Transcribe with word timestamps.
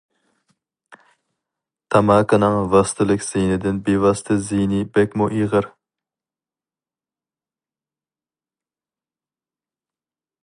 تاماكىنىڭ 1.95 2.55
ۋاسىتىلىك 2.71 3.25
زىيىنىدىن 3.27 3.81
بىۋاسىتە 3.89 4.37
زىيىنى 4.47 4.81
بەكمۇ 4.97 5.29
ئېغىر. 5.37 5.69